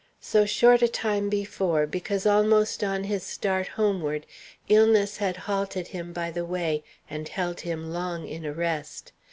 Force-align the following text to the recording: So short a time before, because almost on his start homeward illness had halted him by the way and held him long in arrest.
So 0.19 0.47
short 0.47 0.81
a 0.81 0.87
time 0.87 1.29
before, 1.29 1.85
because 1.85 2.25
almost 2.25 2.83
on 2.83 3.03
his 3.03 3.21
start 3.21 3.67
homeward 3.67 4.25
illness 4.67 5.17
had 5.17 5.37
halted 5.37 5.89
him 5.89 6.11
by 6.11 6.31
the 6.31 6.43
way 6.43 6.83
and 7.07 7.27
held 7.29 7.59
him 7.61 7.93
long 7.93 8.27
in 8.27 8.43
arrest. 8.43 9.11